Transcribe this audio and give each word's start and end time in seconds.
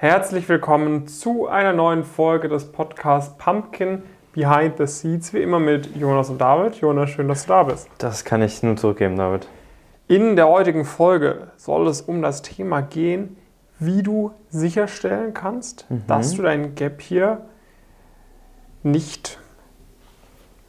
Herzlich 0.00 0.48
willkommen 0.48 1.06
zu 1.08 1.46
einer 1.46 1.74
neuen 1.74 2.04
Folge 2.04 2.48
des 2.48 2.72
Podcasts 2.72 3.36
Pumpkin 3.36 4.02
Behind 4.32 4.78
the 4.78 4.86
Seeds, 4.86 5.34
wie 5.34 5.42
immer 5.42 5.60
mit 5.60 5.94
Jonas 5.94 6.30
und 6.30 6.40
David. 6.40 6.76
Jonas, 6.76 7.10
schön, 7.10 7.28
dass 7.28 7.42
du 7.42 7.48
da 7.48 7.64
bist. 7.64 7.86
Das 7.98 8.24
kann 8.24 8.40
ich 8.40 8.62
nur 8.62 8.76
zurückgeben, 8.76 9.16
David. 9.16 9.46
In 10.08 10.36
der 10.36 10.48
heutigen 10.48 10.86
Folge 10.86 11.48
soll 11.58 11.86
es 11.86 12.00
um 12.00 12.22
das 12.22 12.40
Thema 12.40 12.80
gehen, 12.80 13.36
wie 13.78 14.02
du 14.02 14.32
sicherstellen 14.48 15.34
kannst, 15.34 15.84
Mhm. 15.90 16.04
dass 16.06 16.32
du 16.34 16.40
dein 16.44 16.74
Gap 16.74 17.02
hier 17.02 17.42
nicht 18.82 19.38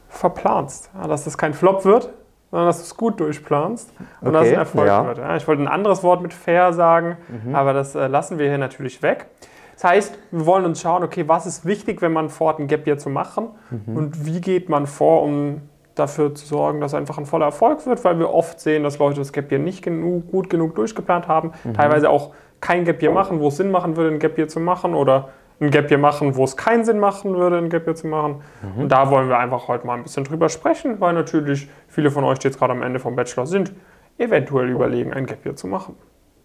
verplanst. 0.09 0.89
Dass 1.07 1.23
das 1.23 1.38
kein 1.38 1.54
Flop 1.54 1.86
wird, 1.86 2.09
sondern 2.52 2.68
dass 2.68 2.77
du 2.79 2.83
es 2.83 2.97
gut 2.97 3.20
durchplanst 3.20 3.93
und 4.21 4.33
dass 4.33 4.43
es 4.43 4.47
Okay, 4.49 4.55
ein 4.55 4.59
Erfolg 4.59 4.88
ja. 4.88 5.05
wird. 5.07 5.18
Ja, 5.20 5.36
ich 5.38 5.47
wollte 5.47 5.63
ein 5.63 5.68
anderes 5.68 6.04
Wort 6.04 6.21
mit 6.21 6.33
fair 6.33 6.73
sagen, 6.73 7.18
Mhm. 7.45 7.55
aber 7.55 7.73
das 7.73 7.95
äh, 7.95 8.07
lassen 8.07 8.38
wir 8.38 8.47
hier 8.50 8.57
natürlich 8.57 9.01
weg. 9.01 9.27
Das 9.75 9.86
heißt, 9.86 10.20
wir 10.31 10.45
wollen 10.45 10.65
uns 10.65 10.82
schauen, 10.82 11.04
okay, 11.04 11.24
was 11.27 11.46
ist 11.47 11.65
wichtig, 11.65 12.01
wenn 12.01 12.14
man 12.14 12.29
vorhat, 12.29 12.60
ein 12.60 12.68
Gap 12.68 12.86
Year 12.86 12.97
zu 12.97 13.10
machen 13.10 13.47
Mhm. 13.71 13.96
und 13.97 14.25
wie 14.25 14.41
geht 14.41 14.69
man 14.69 14.86
vor, 14.86 15.24
um 15.24 15.61
dafür 15.96 16.33
zu 16.36 16.46
sorgen, 16.46 16.79
dass 16.82 16.93
einfach 16.93 17.18
ein 17.18 17.25
voller 17.25 17.46
Erfolg 17.46 17.86
wird, 17.86 18.04
weil 18.05 18.18
wir 18.19 18.33
oft 18.33 18.60
sehen, 18.60 18.83
dass 18.83 18.97
Leute 18.99 19.18
das 19.19 19.33
Gap 19.33 19.52
Year 19.52 19.60
nicht 19.60 19.82
genug, 19.83 20.29
gut 20.32 20.49
genug 20.49 20.75
durchgeplant 20.75 21.27
haben, 21.27 21.52
Mhm. 21.63 21.74
teilweise 21.74 22.10
auch 22.10 22.32
kein 22.60 22.86
Gap 22.86 23.02
Year 23.02 23.11
machen, 23.11 23.39
wo 23.39 23.47
es 23.47 23.57
Sinn 23.57 23.71
machen 23.71 23.96
würde, 23.97 24.13
ein 24.13 24.19
Gap 24.19 24.38
Year 24.38 24.47
zu 24.47 24.60
machen 24.60 24.93
oder 24.93 25.29
ein 25.61 25.70
Gap 25.70 25.89
Year 25.92 26.00
machen, 26.00 26.36
wo 26.36 26.43
es 26.43 26.57
keinen 26.57 26.83
Sinn 26.83 27.00
machen 27.00 27.36
würde, 27.36 27.57
ein 27.57 27.69
Gap 27.69 27.86
Year 27.86 27.96
zu 27.96 28.07
machen. 28.07 28.42
Mhm. 28.61 28.83
Und 28.83 28.89
da 28.92 29.10
wollen 29.11 29.29
wir 29.29 29.38
einfach 29.38 29.68
heute 29.68 29.86
mal 29.86 29.96
ein 29.96 30.04
bisschen 30.04 30.24
drüber 30.24 30.50
sprechen, 30.50 31.00
weil 31.00 31.14
natürlich 31.14 31.69
viele 31.88 32.09
von 32.11 32.23
euch, 32.23 32.39
die 32.39 32.47
jetzt 32.47 32.58
gerade 32.58 32.73
am 32.73 32.81
Ende 32.81 33.00
vom 33.00 33.16
Bachelor 33.16 33.45
sind, 33.45 33.72
eventuell 34.17 34.69
überlegen, 34.69 35.14
ein 35.14 35.25
Gap 35.25 35.45
Year 35.45 35.55
zu 35.55 35.67
machen. 35.67 35.95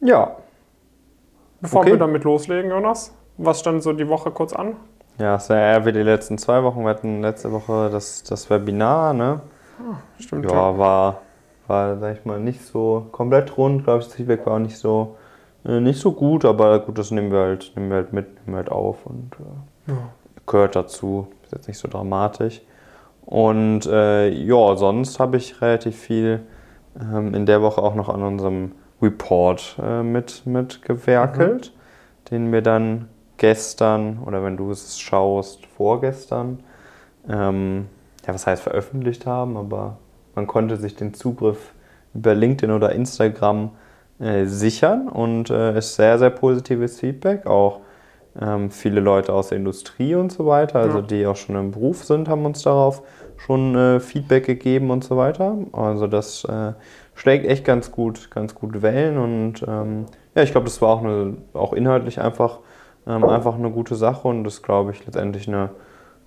Ja. 0.00 0.36
Bevor 1.60 1.80
Okay. 1.80 1.92
wir 1.92 1.98
damit 1.98 2.24
loslegen, 2.24 2.70
Jonas, 2.70 3.14
was 3.38 3.60
stand 3.60 3.82
so 3.82 3.92
die 3.94 4.08
Woche 4.08 4.30
kurz 4.30 4.52
an? 4.52 4.76
Ja, 5.18 5.36
es 5.36 5.48
war 5.48 5.56
eher 5.56 5.86
wie 5.86 5.92
die 5.92 6.02
letzten 6.02 6.36
zwei 6.36 6.62
Wochen. 6.62 6.82
Wir 6.82 6.90
hatten 6.90 7.22
letzte 7.22 7.50
Woche 7.50 7.88
das, 7.90 8.22
das 8.22 8.50
Webinar, 8.50 9.14
ne? 9.14 9.40
Stimmt, 10.18 10.50
Ja, 10.50 10.76
war, 10.76 11.20
war, 11.66 11.96
sag 11.98 12.18
ich 12.18 12.24
mal, 12.26 12.38
nicht 12.38 12.62
so 12.64 13.06
komplett 13.12 13.56
rund, 13.56 13.84
glaube 13.84 14.00
ich. 14.00 14.06
Das 14.06 14.14
Feedback 14.14 14.44
war 14.44 14.54
auch 14.54 14.58
nicht 14.58 14.76
so, 14.76 15.16
nicht 15.68 16.00
so 16.00 16.12
gut, 16.12 16.44
aber 16.44 16.80
gut, 16.80 16.98
das 16.98 17.10
nehmen 17.10 17.30
wir 17.32 17.40
halt, 17.40 17.72
nehmen 17.76 17.88
wir 17.90 17.96
halt 17.96 18.12
mit, 18.12 18.34
nehmen 18.46 18.54
wir 18.54 18.56
halt 18.58 18.70
auf 18.70 19.04
und 19.06 19.32
äh, 19.88 19.90
Ja. 19.92 19.98
gehört 20.46 20.76
dazu. 20.76 21.28
Ist 21.44 21.52
jetzt 21.52 21.68
nicht 21.68 21.78
so 21.78 21.88
dramatisch. 21.88 22.60
Und 23.24 23.86
äh, 23.86 24.28
ja, 24.28 24.76
sonst 24.76 25.18
habe 25.18 25.36
ich 25.36 25.60
relativ 25.60 25.96
viel 25.96 26.40
ähm, 27.00 27.34
in 27.34 27.46
der 27.46 27.62
Woche 27.62 27.82
auch 27.82 27.94
noch 27.94 28.08
an 28.08 28.22
unserem 28.22 28.72
Report 29.02 29.76
äh, 29.82 30.02
mit, 30.02 30.46
mit 30.46 30.82
gewerkelt, 30.82 31.72
den 32.30 32.52
wir 32.52 32.62
dann 32.62 33.08
gestern 33.36 34.20
oder 34.24 34.42
wenn 34.42 34.56
du 34.56 34.70
es 34.70 34.98
schaust, 34.98 35.66
vorgestern, 35.66 36.60
ähm, 37.28 37.86
ja, 38.26 38.32
was 38.34 38.46
heißt 38.46 38.62
veröffentlicht 38.62 39.26
haben, 39.26 39.56
aber 39.56 39.98
man 40.34 40.46
konnte 40.46 40.76
sich 40.76 40.94
den 40.96 41.12
Zugriff 41.12 41.72
über 42.14 42.34
LinkedIn 42.34 42.74
oder 42.74 42.92
Instagram 42.92 43.70
äh, 44.18 44.46
sichern 44.46 45.08
und 45.08 45.50
äh, 45.50 45.78
ist 45.78 45.96
sehr, 45.96 46.18
sehr 46.18 46.30
positives 46.30 47.00
Feedback. 47.00 47.46
Auch 47.46 47.80
ähm, 48.40 48.70
viele 48.70 49.00
Leute 49.00 49.32
aus 49.32 49.48
der 49.48 49.58
Industrie 49.58 50.14
und 50.14 50.32
so 50.32 50.46
weiter, 50.46 50.80
also 50.80 50.98
Ja. 50.98 51.02
die 51.02 51.26
auch 51.26 51.36
schon 51.36 51.56
im 51.56 51.70
Beruf 51.70 52.04
sind, 52.04 52.28
haben 52.28 52.44
uns 52.44 52.62
darauf 52.62 53.02
schon 53.38 53.74
äh, 53.74 54.00
Feedback 54.00 54.46
gegeben 54.46 54.90
und 54.90 55.04
so 55.04 55.16
weiter. 55.16 55.56
Also 55.72 56.06
das 56.06 56.44
äh, 56.44 56.72
schlägt 57.14 57.46
echt 57.46 57.64
ganz 57.64 57.92
gut, 57.92 58.30
ganz 58.30 58.54
gut 58.54 58.82
Wellen 58.82 59.18
und 59.18 59.64
ähm, 59.66 60.06
ja, 60.34 60.42
ich 60.42 60.52
glaube, 60.52 60.66
das 60.66 60.80
war 60.82 60.90
auch, 60.90 61.02
eine, 61.02 61.36
auch 61.54 61.72
inhaltlich 61.72 62.20
einfach, 62.20 62.60
ähm, 63.06 63.24
einfach 63.24 63.54
eine 63.54 63.70
gute 63.70 63.94
Sache 63.94 64.28
und 64.28 64.44
das 64.44 64.62
glaube 64.62 64.90
ich 64.92 65.04
letztendlich 65.06 65.48
eine 65.48 65.70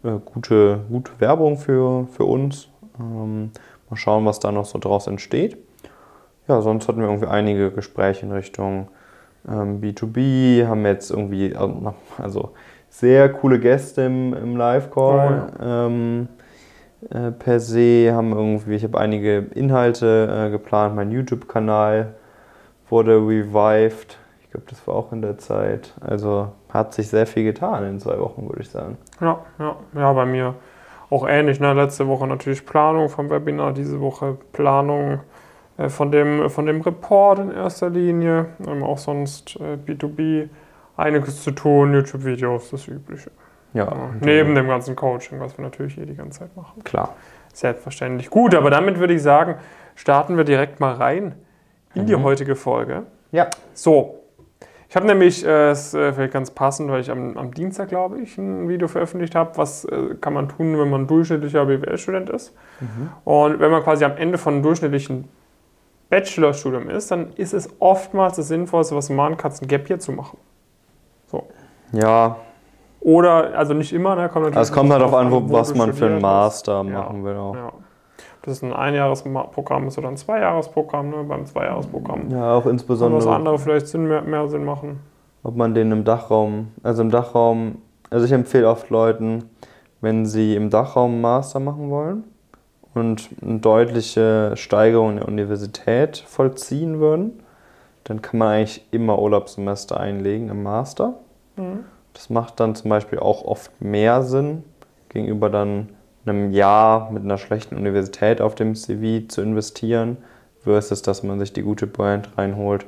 äh, 0.04 0.12
gute, 0.26 0.80
gute 0.90 1.12
Werbung 1.20 1.58
für, 1.58 2.08
für 2.12 2.24
uns. 2.26 2.70
Ähm, 3.00 3.52
mal 3.90 3.96
schauen, 3.98 4.26
was 4.26 4.40
da 4.40 4.52
noch 4.52 4.66
so 4.66 4.80
draus 4.80 5.08
entsteht. 5.08 5.58
Ja, 6.50 6.62
sonst 6.62 6.88
hatten 6.88 7.00
wir 7.00 7.08
irgendwie 7.08 7.28
einige 7.28 7.70
Gespräche 7.70 8.26
in 8.26 8.32
Richtung 8.32 8.88
ähm, 9.48 9.82
B2B, 9.82 10.66
haben 10.66 10.84
jetzt 10.84 11.12
irgendwie, 11.12 11.56
also 12.18 12.54
sehr 12.90 13.30
coole 13.30 13.60
Gäste 13.60 14.02
im, 14.02 14.34
im 14.34 14.58
Live-Call. 14.58 15.52
ähm, 15.62 16.28
äh, 17.12 17.30
per 17.30 17.60
se 17.60 18.12
haben 18.12 18.32
irgendwie, 18.32 18.74
ich 18.74 18.84
habe 18.84 18.98
einige 18.98 19.46
Inhalte 19.54 20.48
äh, 20.48 20.50
geplant, 20.50 20.96
mein 20.96 21.12
YouTube-Kanal 21.12 22.16
wurde 22.90 23.18
revived. 23.18 24.18
Ich 24.42 24.50
glaube, 24.50 24.66
das 24.72 24.88
war 24.88 24.96
auch 24.96 25.14
in 25.14 25.22
der 25.22 25.38
Zeit. 25.38 25.94
Also 26.02 26.52
hat 26.74 26.96
sich 26.96 27.10
sehr 27.10 27.28
viel 27.28 27.44
getan 27.44 27.86
in 27.86 28.00
zwei 28.00 28.20
Wochen, 28.20 28.50
würde 28.50 28.62
ich 28.62 28.70
sagen. 28.72 28.98
Ja, 29.22 29.40
ja, 29.60 29.76
ja, 29.94 30.14
bei 30.14 30.26
mir 30.26 30.56
auch 31.12 31.28
ähnlich. 31.28 31.60
Ne? 31.60 31.74
Letzte 31.74 32.08
Woche 32.08 32.26
natürlich 32.26 32.66
Planung 32.66 33.08
vom 33.10 33.30
Webinar, 33.30 33.72
diese 33.72 34.02
Woche 34.02 34.36
Planung 34.52 35.14
äh, 35.14 35.18
von, 35.88 36.12
dem, 36.12 36.50
von 36.50 36.66
dem 36.66 36.82
Report 36.82 37.40
in 37.40 37.52
erster 37.52 37.90
Linie. 37.90 38.48
Ähm, 38.68 38.84
auch 38.84 38.98
sonst 38.98 39.56
äh, 39.62 39.78
B2B 39.78 40.50
einiges 40.98 41.44
zu 41.44 41.52
tun, 41.52 41.94
YouTube-Videos, 41.94 42.72
das 42.72 42.88
Übliche. 42.88 43.32
Ja, 43.74 43.86
Ja, 43.86 44.10
neben 44.20 44.52
äh, 44.52 44.56
dem 44.56 44.68
ganzen 44.68 44.96
Coaching, 44.96 45.40
was 45.40 45.58
wir 45.58 45.64
natürlich 45.64 45.94
hier 45.94 46.06
die 46.06 46.16
ganze 46.16 46.40
Zeit 46.40 46.56
machen. 46.58 46.84
Klar. 46.84 47.16
Selbstverständlich. 47.54 48.30
Gut, 48.30 48.54
aber 48.56 48.70
damit 48.70 49.00
würde 49.00 49.14
ich 49.14 49.22
sagen, 49.22 49.56
starten 49.96 50.36
wir 50.38 50.44
direkt 50.44 50.80
mal 50.80 50.94
rein 50.94 51.36
in 51.94 52.06
die 52.06 52.16
Mhm. 52.16 52.24
heutige 52.24 52.56
Folge. 52.56 53.04
Ja. 53.32 53.48
So, 53.74 54.16
ich 54.90 54.96
habe 54.96 55.06
nämlich, 55.06 55.46
äh, 55.46 55.70
es 55.70 55.94
äh, 55.94 56.12
vielleicht 56.14 56.34
ganz 56.34 56.50
passend, 56.52 56.90
weil 56.90 57.02
ich 57.02 57.12
am, 57.12 57.38
am 57.38 57.54
Dienstag, 57.54 57.90
glaube 57.90 58.20
ich, 58.20 58.38
ein 58.40 58.68
Video 58.68 58.88
veröffentlicht 58.88 59.36
habe, 59.36 59.52
was 59.56 59.86
äh, 59.86 60.16
kann 60.20 60.34
man 60.34 60.50
tun, 60.50 60.80
wenn 60.80 60.90
man 60.90 61.06
durchschnittlicher 61.06 61.66
BWL-Student 61.66 62.30
ist. 62.32 62.56
Und 63.24 63.60
wenn 63.60 63.70
man 63.72 63.84
quasi 63.84 64.04
am 64.06 64.18
Ende 64.18 64.38
von 64.40 64.56
einem 64.56 64.64
durchschnittlichen 64.64 65.28
Bachelorstudium 66.10 66.90
ist, 66.90 67.12
dann 67.12 67.34
ist 67.36 67.54
es 67.54 67.70
oftmals 67.80 68.36
das 68.38 68.48
Sinnvollste, 68.48 68.96
was 68.96 69.08
du 69.08 69.14
machen 69.14 69.38
kannst, 69.38 69.62
ein 69.62 69.68
Gap 69.68 69.88
hier 69.88 70.00
zu 70.00 70.12
machen. 70.12 70.38
Ja, 71.92 72.36
Oder, 73.02 73.58
also 73.58 73.74
nicht 73.74 73.94
immer, 73.94 74.16
ne? 74.16 74.30
Kommt 74.30 74.46
also 74.48 74.60
es 74.60 74.72
kommt 74.72 74.92
halt 74.92 75.02
darauf 75.02 75.16
an, 75.16 75.32
wo, 75.32 75.42
was 75.52 75.74
man 75.74 75.94
für 75.94 76.06
einen. 76.08 76.22
Master 76.22 76.78
Ja. 76.78 76.84
machen 76.84 77.24
will. 77.24 77.36
Auch. 77.36 77.56
Ja. 77.56 77.68
Ob 77.68 78.44
das 78.44 78.62
ein 78.62 78.74
Einjahresprogramm 78.74 79.88
ist 79.88 79.98
oder 79.98 80.10
ein 80.10 80.18
Zweijahresprogramm, 80.18 81.10
ne? 81.10 81.24
beim 81.24 81.46
Zweijahresprogramm. 81.46 82.30
Ja, 82.30 82.54
auch 82.54 82.66
insbesondere, 82.66 83.34
andere 83.34 83.58
vielleicht 83.58 83.88
Sinn, 83.88 84.08
mehr, 84.08 84.22
mehr 84.22 84.48
Sinn 84.50 84.66
machen. 84.66 85.00
ob 85.44 85.56
man 85.56 85.74
den 85.74 85.92
im 85.92 86.04
Dachraum, 86.04 86.70
also 86.84 87.02
im 87.02 87.10
Dachraum, 87.10 87.82
also 88.10 88.26
ich 88.26 88.32
empfehle 88.32 88.70
oft 88.70 88.90
Leuten, 88.90 89.50
wenn 90.02 90.26
sie 90.26 90.56
im 90.56 90.70
Dachraum 90.70 91.14
einen 91.14 91.22
Master 91.22 91.60
machen 91.60 91.90
wollen 91.90 92.24
und 92.94 93.30
eine 93.42 93.60
deutliche 93.60 94.54
Steigerung 94.56 95.12
in 95.12 95.18
der 95.18 95.28
Universität 95.28 96.18
vollziehen 96.28 97.00
würden, 97.00 97.44
dann 98.04 98.22
kann 98.22 98.40
man 98.40 98.48
eigentlich 98.50 98.86
immer 98.92 99.20
Urlaubssemester 99.20 100.00
einlegen 100.00 100.50
im 100.50 100.64
Master. 100.64 101.16
Mhm. 101.56 101.86
Das 102.14 102.30
macht 102.30 102.60
dann 102.60 102.76
zum 102.76 102.90
Beispiel 102.90 103.20
auch 103.20 103.46
oft 103.46 103.82
mehr 103.82 104.24
Sinn, 104.24 104.64
gegenüber 105.10 105.50
dann 105.50 105.90
einem 106.26 106.52
Jahr 106.52 107.12
mit 107.12 107.24
einer 107.24 107.38
schlechten 107.38 107.76
Universität 107.76 108.42
auf 108.42 108.56
dem 108.56 108.76
CV 108.76 109.28
zu 109.28 109.42
investieren, 109.42 110.18
versus 110.64 111.02
dass 111.02 111.24
man 111.24 111.40
sich 111.40 111.54
die 111.54 111.62
gute 111.62 111.88
Brand 111.88 112.38
reinholt. 112.38 112.86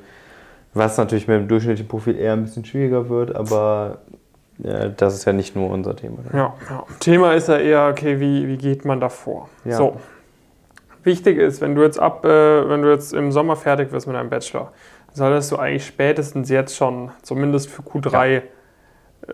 Was 0.73 0.97
natürlich 0.97 1.28
mit 1.28 1.38
dem 1.38 1.47
durchschnittlichen 1.47 1.88
Profil 1.88 2.17
eher 2.17 2.34
ein 2.34 2.44
bisschen 2.44 2.66
schwieriger 2.66 3.09
wird, 3.09 3.35
aber 3.35 4.00
das 4.61 5.16
ist 5.16 5.25
ja 5.25 5.33
nicht 5.33 5.55
nur 5.55 5.69
unser 5.69 5.95
Thema. 5.95 6.19
Ja, 6.33 6.53
ja. 6.69 6.83
Thema 6.99 7.33
ist 7.33 7.47
ja 7.47 7.57
eher, 7.57 7.89
okay, 7.89 8.19
wie, 8.19 8.47
wie 8.47 8.57
geht 8.57 8.85
man 8.85 8.99
da 8.99 9.09
vor? 9.09 9.49
Ja. 9.66 9.77
So. 9.77 9.97
Wichtig 11.03 11.38
ist, 11.38 11.61
wenn 11.61 11.73
du 11.73 11.81
jetzt 11.81 11.99
ab, 11.99 12.23
äh, 12.25 12.69
wenn 12.69 12.83
du 12.83 12.91
jetzt 12.91 13.13
im 13.13 13.31
Sommer 13.31 13.55
fertig 13.55 13.91
wirst 13.91 14.05
mit 14.05 14.16
deinem 14.16 14.29
Bachelor, 14.29 14.72
solltest 15.13 15.51
du 15.51 15.57
eigentlich 15.57 15.85
spätestens 15.85 16.49
jetzt 16.49 16.75
schon, 16.75 17.09
zumindest 17.23 17.69
für 17.69 17.81
Q3, 17.81 18.44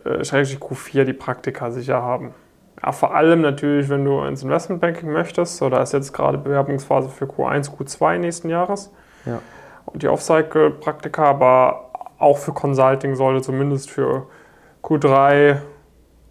äh, 0.05 0.23
schrägstrich 0.23 0.59
Q4, 0.59 1.03
die 1.03 1.13
Praktika 1.13 1.71
sicher 1.71 2.01
haben. 2.01 2.33
Ja, 2.81 2.91
vor 2.91 3.15
allem 3.15 3.41
natürlich, 3.41 3.89
wenn 3.89 4.05
du 4.05 4.21
ins 4.21 4.43
Investmentbanking 4.43 5.11
möchtest, 5.11 5.57
so 5.57 5.69
da 5.69 5.81
ist 5.81 5.93
jetzt 5.93 6.13
gerade 6.13 6.37
Bewerbungsphase 6.37 7.09
für 7.09 7.25
Q1, 7.25 7.75
Q2 7.75 8.19
nächsten 8.19 8.49
Jahres. 8.49 8.91
Ja. 9.25 9.41
Und 9.87 10.03
die 10.03 10.07
Off-Cycle-Praktika, 10.07 11.23
aber 11.23 11.89
auch 12.19 12.37
für 12.37 12.53
Consulting 12.53 13.15
sollte 13.15 13.41
zumindest 13.41 13.89
für 13.89 14.27
Q3 14.87 15.57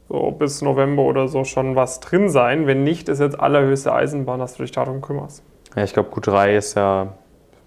so 0.08 0.30
bis 0.30 0.62
November 0.62 1.02
oder 1.02 1.28
so 1.28 1.44
schon 1.44 1.76
was 1.76 2.00
drin 2.00 2.28
sein. 2.28 2.66
Wenn 2.66 2.84
nicht, 2.84 3.08
ist 3.08 3.20
jetzt 3.20 3.38
allerhöchste 3.38 3.92
Eisenbahn, 3.92 4.38
dass 4.38 4.54
du 4.56 4.62
dich 4.62 4.72
darum 4.72 5.00
kümmerst. 5.00 5.42
Ja, 5.74 5.82
ich 5.84 5.92
glaube, 5.92 6.10
Q3 6.14 6.56
ist 6.56 6.74
ja 6.74 7.08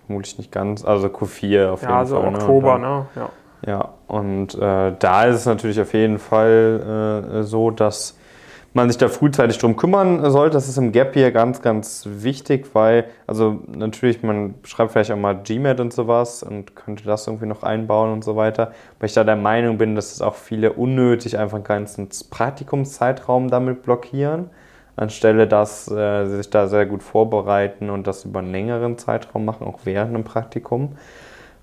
vermutlich 0.05 0.37
nicht 0.37 0.51
ganz, 0.51 0.83
also 0.83 1.07
Q4 1.07 1.69
auf 1.69 1.81
jeden 1.81 1.91
Ja, 1.91 1.99
also 1.99 2.15
Fall. 2.15 2.33
Oktober, 2.33 2.77
ne? 2.77 2.87
ne? 2.87 3.05
Ja. 3.15 3.29
Ja, 3.67 3.89
und 4.07 4.55
äh, 4.55 4.93
da 4.97 5.25
ist 5.25 5.35
es 5.35 5.45
natürlich 5.45 5.81
auf 5.81 5.93
jeden 5.93 6.17
Fall 6.17 7.27
äh, 7.39 7.43
so, 7.43 7.71
dass 7.71 8.17
man 8.73 8.89
sich 8.89 8.97
da 8.97 9.07
frühzeitig 9.07 9.57
drum 9.57 9.75
kümmern 9.75 10.29
sollte. 10.29 10.53
Das 10.53 10.67
ist 10.67 10.77
im 10.77 10.91
Gap 10.91 11.13
hier 11.13 11.31
ganz, 11.31 11.61
ganz 11.61 12.07
wichtig, 12.07 12.67
weil, 12.73 13.05
also 13.25 13.59
natürlich, 13.67 14.21
man 14.21 14.55
schreibt 14.63 14.91
vielleicht 14.91 15.11
auch 15.11 15.17
mal 15.17 15.41
GMAT 15.43 15.79
und 15.79 15.93
sowas 15.93 16.43
und 16.43 16.75
könnte 16.75 17.03
das 17.05 17.25
irgendwie 17.27 17.47
noch 17.47 17.63
einbauen 17.63 18.13
und 18.13 18.23
so 18.23 18.35
weiter. 18.35 18.71
Weil 18.99 19.07
ich 19.07 19.13
da 19.13 19.23
der 19.23 19.35
Meinung 19.35 19.77
bin, 19.77 19.95
dass 19.95 20.13
es 20.13 20.21
auch 20.21 20.35
viele 20.35 20.73
unnötig 20.73 21.37
einfach 21.37 21.55
einen 21.55 21.63
ganzen 21.63 22.09
Praktikumszeitraum 22.29 23.49
damit 23.49 23.83
blockieren, 23.83 24.49
anstelle 24.95 25.47
dass 25.47 25.89
äh, 25.89 26.25
sie 26.25 26.37
sich 26.37 26.49
da 26.49 26.67
sehr 26.67 26.85
gut 26.85 27.01
vorbereiten 27.01 27.89
und 27.89 28.05
das 28.05 28.25
über 28.25 28.39
einen 28.39 28.51
längeren 28.51 28.97
Zeitraum 28.97 29.45
machen, 29.45 29.65
auch 29.65 29.79
während 29.85 30.13
einem 30.13 30.23
Praktikum 30.23 30.95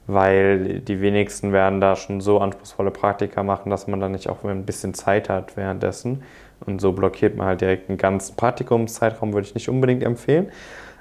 weil 0.06 0.80
die 0.80 1.00
wenigsten 1.00 1.52
werden 1.52 1.80
da 1.80 1.96
schon 1.96 2.20
so 2.20 2.38
anspruchsvolle 2.38 2.90
Praktika 2.90 3.42
machen, 3.42 3.70
dass 3.70 3.86
man 3.86 4.00
dann 4.00 4.12
nicht 4.12 4.28
auch 4.28 4.44
ein 4.44 4.64
bisschen 4.64 4.94
Zeit 4.94 5.28
hat 5.28 5.56
währenddessen. 5.56 6.22
Und 6.66 6.80
so 6.80 6.92
blockiert 6.92 7.36
man 7.36 7.46
halt 7.46 7.60
direkt 7.60 7.88
einen 7.88 7.98
ganzen 7.98 8.36
Praktikumszeitraum, 8.36 9.32
würde 9.32 9.46
ich 9.46 9.54
nicht 9.54 9.68
unbedingt 9.68 10.02
empfehlen. 10.02 10.50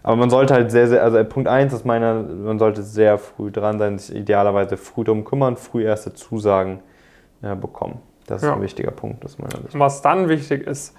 Aber 0.03 0.15
man 0.15 0.29
sollte 0.29 0.53
halt 0.53 0.69
sehr, 0.69 0.87
sehr, 0.87 1.03
also 1.03 1.23
Punkt 1.23 1.49
1 1.49 1.73
ist 1.73 1.83
meiner, 1.83 2.21
man 2.21 2.59
sollte 2.59 2.83
sehr 2.83 3.17
früh 3.17 3.51
dran 3.51 3.79
sein, 3.79 3.97
sich 3.97 4.15
idealerweise 4.15 4.77
früh 4.77 5.03
darum 5.03 5.25
kümmern, 5.25 5.57
früh 5.57 5.83
erste 5.83 6.13
Zusagen 6.13 6.79
äh, 7.41 7.55
bekommen. 7.55 7.99
Das 8.27 8.43
ist 8.43 8.47
ja. 8.47 8.53
ein 8.53 8.61
wichtiger 8.61 8.91
Punkt 8.91 9.25
aus 9.25 9.39
meiner 9.39 9.57
Sicht. 9.63 9.79
Was 9.79 10.01
dann 10.03 10.29
wichtig 10.29 10.67
ist, 10.67 10.95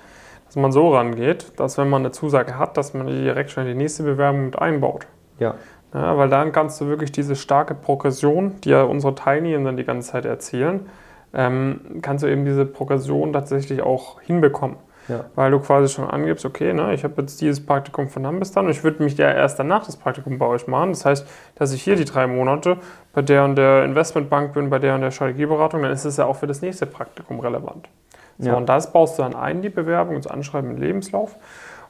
dass 0.47 0.57
man 0.57 0.73
so 0.73 0.93
rangeht, 0.95 1.53
dass 1.57 1.79
wenn 1.79 1.89
man 1.89 2.03
eine 2.03 2.11
Zusage 2.11 2.59
hat, 2.59 2.77
dass 2.77 2.95
man 2.95 3.07
die 3.07 3.23
direkt 3.23 3.51
schon 3.51 3.65
in 3.65 3.71
die 3.71 3.77
nächste 3.77 4.03
Bewerbung 4.03 4.47
mit 4.47 4.59
einbaut. 4.59 5.07
Ja. 5.39 5.55
Ja, 5.95 6.19
weil 6.19 6.29
dann 6.29 6.53
kannst 6.53 6.81
du 6.81 6.89
wirklich 6.89 7.13
diese 7.13 7.37
starke 7.37 7.75
Progression, 7.75 8.61
die 8.65 8.71
ja 8.71 8.83
unsere 8.83 9.15
Teilnehmenden 9.15 9.77
die 9.77 9.85
ganze 9.85 10.11
Zeit 10.11 10.25
erzielen, 10.25 10.89
ähm, 11.37 11.81
kannst 12.03 12.25
du 12.25 12.29
eben 12.29 12.45
diese 12.45 12.65
Progression 12.65 13.33
tatsächlich 13.33 13.83
auch 13.83 14.21
hinbekommen. 14.23 14.79
Ja. 15.09 15.27
Weil 15.37 15.53
du 15.53 15.61
quasi 15.61 15.93
schon 15.93 16.09
angibst, 16.09 16.45
okay, 16.45 16.73
ne, 16.73 16.93
ich 16.93 17.05
habe 17.05 17.21
jetzt 17.23 17.41
dieses 17.41 17.65
Praktikum 17.65 18.09
von 18.09 18.25
dann 18.25 18.41
bis 18.41 18.51
dann 18.51 18.65
und 18.65 18.73
ich 18.73 18.83
würde 18.83 19.05
mich 19.05 19.17
ja 19.17 19.31
erst 19.31 19.57
danach 19.57 19.87
das 19.87 19.97
Praktikum 19.97 20.39
bei 20.39 20.47
euch 20.47 20.67
machen. 20.67 20.91
Das 20.91 21.05
heißt, 21.05 21.29
dass 21.55 21.73
ich 21.73 21.83
hier 21.83 21.95
die 21.95 22.07
drei 22.07 22.27
Monate 22.27 22.79
bei 23.13 23.23
der 23.23 23.45
und 23.45 23.55
der 23.55 23.85
Investmentbank 23.85 24.55
bin, 24.55 24.69
bei 24.69 24.81
der 24.81 24.97
und 24.97 25.03
der 25.03 25.13
Strategieberatung, 25.13 25.83
dann 25.83 25.93
ist 25.93 26.05
es 26.05 26.17
ja 26.17 26.25
auch 26.25 26.37
für 26.37 26.49
das 26.49 26.61
nächste 26.61 26.87
Praktikum 26.87 27.39
relevant. 27.39 27.89
So, 28.39 28.49
ja. 28.49 28.57
Und 28.57 28.69
das 28.69 28.93
baust 28.93 29.17
du 29.19 29.23
dann 29.23 29.37
ein, 29.37 29.63
die 29.63 29.69
Bewerbung, 29.69 30.17
das 30.17 30.27
Anschreiben 30.27 30.73
im 30.73 30.79
Lebenslauf. 30.79 31.37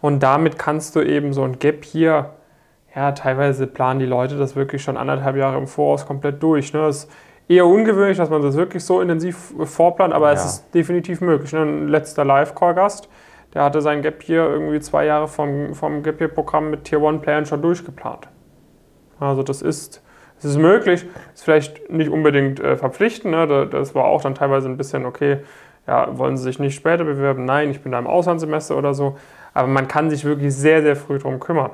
Und 0.02 0.22
damit 0.22 0.58
kannst 0.58 0.94
du 0.94 1.00
eben 1.00 1.32
so 1.32 1.42
ein 1.42 1.58
Gap 1.58 1.84
hier 1.84 2.32
ja, 2.96 3.12
teilweise 3.12 3.66
planen 3.66 4.00
die 4.00 4.06
Leute 4.06 4.38
das 4.38 4.56
wirklich 4.56 4.82
schon 4.82 4.96
anderthalb 4.96 5.36
Jahre 5.36 5.58
im 5.58 5.66
Voraus 5.66 6.06
komplett 6.06 6.42
durch. 6.42 6.72
Ne? 6.72 6.80
Das 6.80 7.08
eher 7.48 7.66
ungewöhnlich, 7.66 8.18
dass 8.18 8.30
man 8.30 8.42
das 8.42 8.56
wirklich 8.56 8.84
so 8.84 9.00
intensiv 9.00 9.54
vorplant, 9.64 10.12
aber 10.12 10.28
ja. 10.28 10.32
es 10.34 10.44
ist 10.44 10.74
definitiv 10.74 11.20
möglich. 11.20 11.52
Ne? 11.52 11.60
Ein 11.60 11.88
letzter 11.88 12.24
Live-Call-Gast, 12.24 13.08
der 13.54 13.62
hatte 13.62 13.80
sein 13.80 14.02
Gap 14.02 14.22
hier 14.22 14.44
irgendwie 14.44 14.80
zwei 14.80 15.06
Jahre 15.06 15.28
vom, 15.28 15.74
vom 15.74 16.02
Gap 16.02 16.20
Year-Programm 16.20 16.70
mit 16.70 16.84
Tier 16.84 17.00
One 17.00 17.18
Playern 17.18 17.46
schon 17.46 17.62
durchgeplant. 17.62 18.28
Also 19.20 19.42
das 19.42 19.62
ist, 19.62 20.02
das 20.36 20.50
ist 20.50 20.58
möglich, 20.58 21.06
ist 21.34 21.44
vielleicht 21.44 21.90
nicht 21.90 22.10
unbedingt 22.10 22.60
äh, 22.60 22.76
verpflichtend. 22.76 23.32
Ne? 23.32 23.68
Das 23.68 23.94
war 23.94 24.04
auch 24.04 24.22
dann 24.22 24.34
teilweise 24.34 24.68
ein 24.68 24.76
bisschen, 24.76 25.06
okay, 25.06 25.38
ja, 25.86 26.18
wollen 26.18 26.36
Sie 26.36 26.42
sich 26.42 26.58
nicht 26.58 26.74
später 26.74 27.04
bewerben? 27.04 27.44
Nein, 27.44 27.70
ich 27.70 27.80
bin 27.80 27.92
da 27.92 27.98
im 27.98 28.08
Auslandssemester 28.08 28.76
oder 28.76 28.92
so. 28.92 29.16
Aber 29.54 29.68
man 29.68 29.88
kann 29.88 30.10
sich 30.10 30.24
wirklich 30.24 30.54
sehr, 30.54 30.82
sehr 30.82 30.96
früh 30.96 31.18
darum 31.18 31.38
kümmern. 31.38 31.70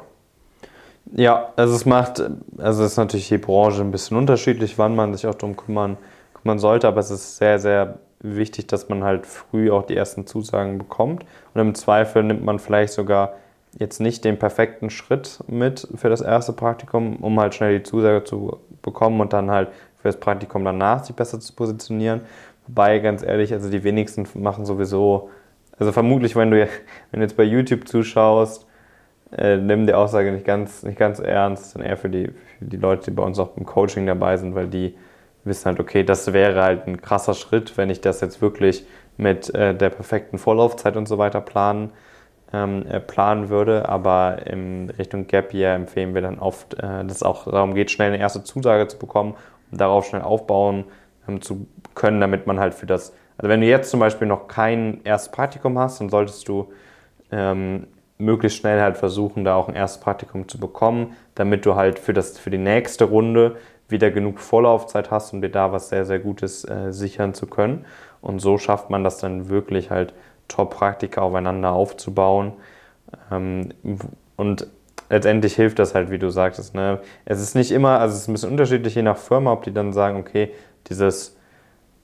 Ja, 1.14 1.52
also 1.56 1.74
es 1.74 1.84
macht, 1.84 2.22
also 2.58 2.84
es 2.84 2.92
ist 2.92 2.96
natürlich 2.96 3.28
die 3.28 3.38
Branche 3.38 3.82
ein 3.82 3.90
bisschen 3.90 4.16
unterschiedlich, 4.16 4.78
wann 4.78 4.96
man 4.96 5.12
sich 5.12 5.26
auch 5.26 5.34
darum 5.34 5.56
kümmern, 5.56 5.98
kümmern 6.34 6.58
sollte, 6.58 6.88
aber 6.88 7.00
es 7.00 7.10
ist 7.10 7.36
sehr, 7.36 7.58
sehr 7.58 7.98
wichtig, 8.20 8.66
dass 8.68 8.88
man 8.88 9.04
halt 9.04 9.26
früh 9.26 9.70
auch 9.70 9.84
die 9.84 9.96
ersten 9.96 10.26
Zusagen 10.26 10.78
bekommt. 10.78 11.24
Und 11.52 11.60
im 11.60 11.74
Zweifel 11.74 12.22
nimmt 12.22 12.44
man 12.44 12.58
vielleicht 12.58 12.94
sogar 12.94 13.34
jetzt 13.78 14.00
nicht 14.00 14.24
den 14.24 14.38
perfekten 14.38 14.90
Schritt 14.90 15.40
mit 15.48 15.86
für 15.94 16.08
das 16.08 16.20
erste 16.20 16.52
Praktikum, 16.52 17.16
um 17.16 17.38
halt 17.38 17.54
schnell 17.54 17.78
die 17.78 17.82
Zusage 17.82 18.24
zu 18.24 18.58
bekommen 18.80 19.20
und 19.20 19.32
dann 19.32 19.50
halt 19.50 19.68
für 19.98 20.08
das 20.08 20.18
Praktikum 20.18 20.64
danach 20.64 21.04
sich 21.04 21.14
besser 21.14 21.40
zu 21.40 21.52
positionieren. 21.54 22.22
Wobei, 22.66 22.98
ganz 23.00 23.22
ehrlich, 23.22 23.52
also 23.52 23.70
die 23.70 23.84
wenigsten 23.84 24.26
machen 24.34 24.64
sowieso, 24.64 25.30
also 25.78 25.92
vermutlich, 25.92 26.36
wenn 26.36 26.50
du, 26.50 26.56
wenn 27.10 27.20
du 27.20 27.26
jetzt 27.26 27.36
bei 27.36 27.44
YouTube 27.44 27.86
zuschaust, 27.86 28.66
äh, 29.36 29.56
nimm 29.56 29.86
die 29.86 29.94
Aussage 29.94 30.32
nicht 30.32 30.44
ganz, 30.44 30.82
nicht 30.82 30.98
ganz 30.98 31.18
ernst, 31.18 31.70
sondern 31.70 31.90
eher 31.90 31.96
für 31.96 32.10
die, 32.10 32.26
für 32.58 32.64
die 32.64 32.76
Leute, 32.76 33.04
die 33.04 33.10
bei 33.12 33.22
uns 33.22 33.38
auch 33.38 33.56
im 33.56 33.64
Coaching 33.64 34.06
dabei 34.06 34.36
sind, 34.36 34.54
weil 34.54 34.68
die 34.68 34.94
wissen 35.44 35.66
halt, 35.66 35.80
okay, 35.80 36.04
das 36.04 36.32
wäre 36.32 36.62
halt 36.62 36.86
ein 36.86 37.00
krasser 37.00 37.34
Schritt, 37.34 37.76
wenn 37.76 37.90
ich 37.90 38.00
das 38.00 38.20
jetzt 38.20 38.40
wirklich 38.42 38.84
mit 39.16 39.52
äh, 39.54 39.74
der 39.74 39.90
perfekten 39.90 40.38
Vorlaufzeit 40.38 40.96
und 40.96 41.08
so 41.08 41.18
weiter 41.18 41.40
planen, 41.40 41.90
ähm, 42.52 42.86
äh, 42.86 43.00
planen 43.00 43.48
würde. 43.48 43.88
Aber 43.88 44.46
in 44.46 44.90
Richtung 44.90 45.26
Gap 45.26 45.52
Year 45.54 45.74
empfehlen 45.74 46.14
wir 46.14 46.22
dann 46.22 46.38
oft, 46.38 46.74
äh, 46.74 47.04
dass 47.04 47.16
es 47.16 47.22
auch 47.22 47.50
darum 47.50 47.74
geht, 47.74 47.90
schnell 47.90 48.08
eine 48.12 48.18
erste 48.18 48.44
Zusage 48.44 48.86
zu 48.88 48.98
bekommen 48.98 49.34
und 49.70 49.80
darauf 49.80 50.06
schnell 50.06 50.22
aufbauen 50.22 50.84
ähm, 51.28 51.40
zu 51.40 51.66
können, 51.94 52.20
damit 52.20 52.46
man 52.46 52.60
halt 52.60 52.74
für 52.74 52.86
das, 52.86 53.12
also 53.38 53.48
wenn 53.48 53.60
du 53.60 53.66
jetzt 53.66 53.90
zum 53.90 54.00
Beispiel 54.00 54.28
noch 54.28 54.46
kein 54.48 55.00
erstes 55.04 55.32
Praktikum 55.32 55.78
hast, 55.78 56.00
dann 56.00 56.10
solltest 56.10 56.46
du 56.48 56.72
ähm, 57.30 57.86
möglichst 58.22 58.58
schnell 58.58 58.80
halt 58.80 58.96
versuchen, 58.96 59.44
da 59.44 59.54
auch 59.54 59.68
ein 59.68 59.74
erstes 59.74 60.00
Praktikum 60.00 60.48
zu 60.48 60.58
bekommen, 60.58 61.16
damit 61.34 61.66
du 61.66 61.74
halt 61.74 61.98
für, 61.98 62.12
das, 62.12 62.38
für 62.38 62.50
die 62.50 62.58
nächste 62.58 63.04
Runde 63.04 63.56
wieder 63.88 64.10
genug 64.10 64.40
Vorlaufzeit 64.40 65.10
hast, 65.10 65.32
um 65.32 65.42
dir 65.42 65.50
da 65.50 65.72
was 65.72 65.88
sehr, 65.88 66.04
sehr 66.04 66.18
Gutes 66.18 66.64
äh, 66.64 66.92
sichern 66.92 67.34
zu 67.34 67.46
können. 67.46 67.84
Und 68.20 68.40
so 68.40 68.58
schafft 68.58 68.90
man 68.90 69.04
das 69.04 69.18
dann 69.18 69.48
wirklich 69.48 69.90
halt 69.90 70.14
Top-Praktika 70.48 71.20
aufeinander 71.20 71.72
aufzubauen. 71.72 72.52
Ähm, 73.30 73.68
und 74.36 74.66
letztendlich 75.10 75.54
hilft 75.54 75.78
das 75.78 75.94
halt, 75.94 76.10
wie 76.10 76.18
du 76.18 76.30
sagtest. 76.30 76.74
Ne? 76.74 77.00
Es 77.24 77.40
ist 77.40 77.54
nicht 77.54 77.70
immer, 77.70 78.00
also 78.00 78.14
es 78.14 78.22
ist 78.22 78.28
ein 78.28 78.32
bisschen 78.32 78.50
unterschiedlich 78.50 78.94
je 78.94 79.02
nach 79.02 79.18
Firma, 79.18 79.52
ob 79.52 79.64
die 79.64 79.74
dann 79.74 79.92
sagen, 79.92 80.16
okay, 80.18 80.52
dieses 80.88 81.36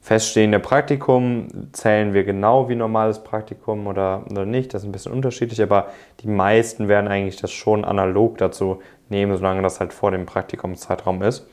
feststehende 0.08 0.58
Praktikum 0.58 1.48
zählen 1.72 2.14
wir 2.14 2.24
genau 2.24 2.70
wie 2.70 2.74
normales 2.74 3.22
Praktikum 3.22 3.86
oder, 3.86 4.24
oder 4.30 4.46
nicht. 4.46 4.72
Das 4.72 4.80
ist 4.80 4.88
ein 4.88 4.92
bisschen 4.92 5.12
unterschiedlich, 5.12 5.60
aber 5.62 5.88
die 6.20 6.28
meisten 6.28 6.88
werden 6.88 7.08
eigentlich 7.08 7.36
das 7.36 7.52
schon 7.52 7.84
analog 7.84 8.38
dazu 8.38 8.80
nehmen, 9.10 9.36
solange 9.36 9.60
das 9.60 9.80
halt 9.80 9.92
vor 9.92 10.10
dem 10.10 10.24
Praktikumszeitraum 10.24 11.22
ist. 11.22 11.46